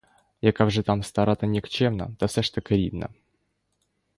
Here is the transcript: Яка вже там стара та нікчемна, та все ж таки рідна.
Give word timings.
Яка 0.41 0.65
вже 0.65 0.81
там 0.81 1.03
стара 1.03 1.35
та 1.35 1.47
нікчемна, 1.47 2.11
та 2.19 2.25
все 2.25 2.43
ж 2.43 2.55
таки 2.55 2.77
рідна. 2.77 3.09